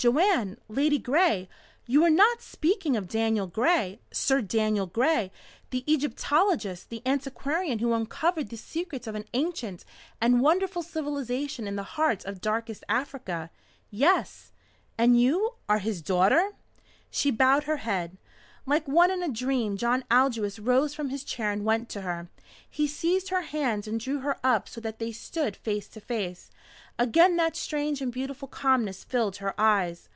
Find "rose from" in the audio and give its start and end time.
20.58-21.08